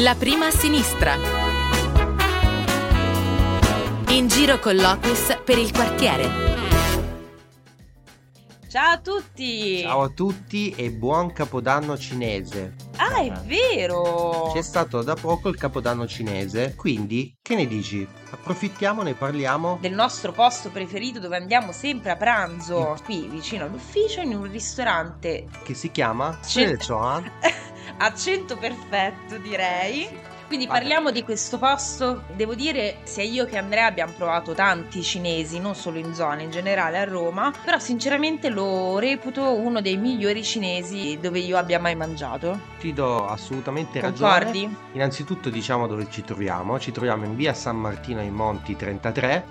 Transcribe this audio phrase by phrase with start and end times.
[0.00, 1.16] La prima a sinistra.
[4.10, 6.46] In giro con Locus per il quartiere.
[8.68, 9.80] Ciao a tutti!
[9.80, 12.74] Ciao a tutti e buon capodanno cinese.
[12.96, 14.52] Ah, è vero!
[14.54, 18.06] C'è stato da poco il capodanno cinese, quindi che ne dici?
[18.30, 19.78] Approfittiamo, ne parliamo.
[19.80, 25.48] Del nostro posto preferito dove andiamo sempre a pranzo, qui vicino all'ufficio, in un ristorante
[25.64, 27.28] Che si chiama Sichuan.
[27.98, 30.36] accento perfetto, direi.
[30.48, 32.22] Quindi parliamo di questo posto.
[32.34, 36.50] Devo dire, sia io che Andrea abbiamo provato tanti cinesi, non solo in zona, in
[36.50, 41.96] generale a Roma, però sinceramente lo reputo uno dei migliori cinesi dove io abbia mai
[41.96, 42.58] mangiato.
[42.80, 44.34] Ti do assolutamente ragione.
[44.36, 44.76] Concordi?
[44.92, 46.78] Innanzitutto diciamo dove ci troviamo.
[46.78, 49.44] Ci troviamo in via San Martino ai Monti 33,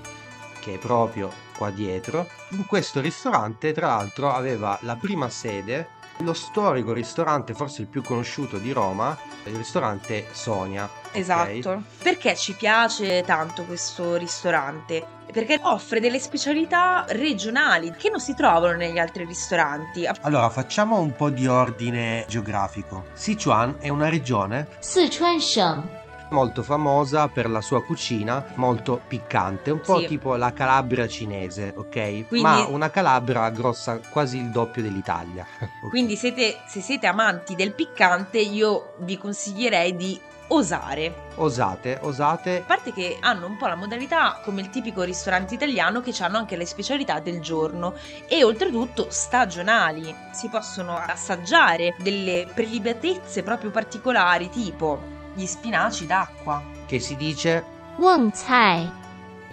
[0.62, 2.28] che è proprio qua dietro.
[2.52, 5.90] In questo ristorante, tra l'altro, aveva la prima sede
[6.20, 10.90] lo storico ristorante, forse il più conosciuto di Roma, il ristorante Sonia.
[11.12, 11.70] Esatto.
[11.70, 11.82] Okay?
[12.02, 15.16] Perché ci piace tanto questo ristorante?
[15.32, 20.08] Perché offre delle specialità regionali che non si trovano negli altri ristoranti.
[20.22, 23.06] Allora, facciamo un po' di ordine geografico.
[23.14, 24.68] Sichuan è una regione.
[24.80, 30.08] Sichuan Sheng molto famosa per la sua cucina molto piccante, un po' Sì.
[30.08, 32.28] tipo la Calabria cinese, ok?
[32.28, 35.46] Quindi- Ma una Calabria grossa quasi il doppio dell'Italia.
[35.84, 35.90] ok?
[35.90, 41.26] Quindi siete- se siete amanti del piccante, io vi consiglierei di osare.
[41.36, 42.60] osate, osate.
[42.60, 46.38] A parte che hanno un po' la modalità come il tipico ristorante italiano che hanno
[46.38, 47.94] anche le specialità del giorno
[48.30, 50.16] e oltretutto stagionali.
[50.32, 56.64] Si possono assaggiare delle prelibatezze proprio particolari tipo gli spinaci d'acqua.
[56.88, 57.64] Che si dice?
[57.98, 58.32] Wang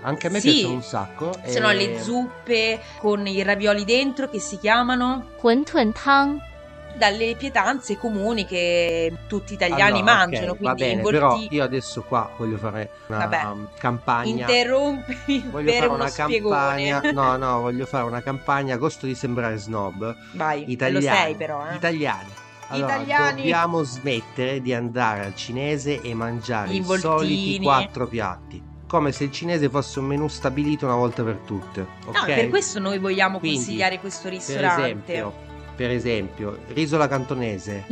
[0.04, 0.50] anche a me sì.
[0.50, 1.32] piacciono un sacco.
[1.46, 6.52] Sono le ehm, zuppe con i ravioli dentro che si chiamano Tang.
[6.96, 10.52] Dalle pietanze comuni che tutti gli italiani ah allora, mangiano.
[10.52, 11.18] Okay, va bene, involti...
[11.18, 14.30] però io adesso qua voglio fare una Vabbè, um, campagna.
[14.30, 17.00] Interrompi Voglio fare una campagna.
[17.12, 20.14] No, no, voglio fare una campagna a costo di sembrare snob.
[20.32, 21.66] Vai, italiani, lo sei però.
[21.68, 21.74] Eh.
[21.74, 23.36] Italiani allora, italiani.
[23.36, 28.62] Dobbiamo smettere di andare al cinese e mangiare i soliti quattro piatti.
[28.86, 31.86] Come se il cinese fosse un menù stabilito una volta per tutte.
[32.06, 32.20] Okay?
[32.20, 34.62] No, per questo noi vogliamo Quindi, consigliare questo ristorante.
[34.64, 35.34] Per esempio,
[35.74, 37.84] per esempio, riso cantonese.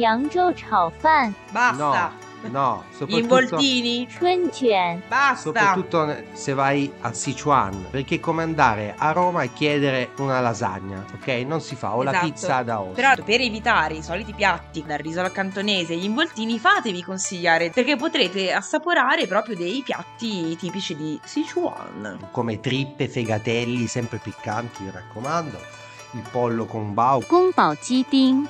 [1.51, 1.83] Basta.
[1.83, 4.09] No no, Gli soprattutto, involtini.
[4.09, 5.37] 春卷 Basta.
[5.37, 11.05] soprattutto se vai a Sichuan, perché è come andare a Roma e chiedere una lasagna,
[11.15, 11.29] ok?
[11.47, 12.27] Non si fa, o la Esatto.
[12.27, 12.93] pizza da osso.
[12.95, 17.71] Però per evitare i soliti piatti dal riso alla cantonese e gli involtini fatevi consigliare
[17.71, 22.29] perché potrete assaporare proprio dei piatti tipici di Sichuan.
[22.31, 25.59] come trippe, fegatelli, sempre piccanti, mi raccomando
[26.13, 27.21] il pollo con bao,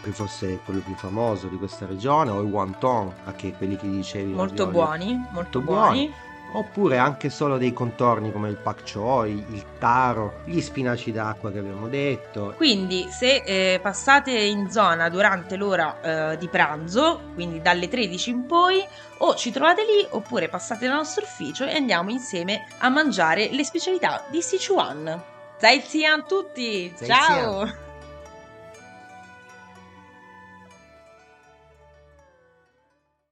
[0.02, 4.32] che fosse quello più famoso di questa regione, o i wonton, che quelli che dicevi.
[4.32, 4.72] Molto ravioli.
[4.72, 5.80] buoni, molto buoni.
[5.80, 6.30] buoni.
[6.54, 11.60] Oppure anche solo dei contorni come il pak choi, il taro, gli spinaci d'acqua che
[11.60, 12.52] abbiamo detto.
[12.58, 18.44] Quindi se eh, passate in zona durante l'ora eh, di pranzo, quindi dalle 13 in
[18.44, 18.84] poi,
[19.18, 23.64] o ci trovate lì oppure passate dal nostro ufficio e andiamo insieme a mangiare le
[23.64, 25.31] specialità di Sichuan.
[25.62, 26.92] Zaizian tutti!
[26.98, 27.06] Zaijian.
[27.06, 27.91] Ciao!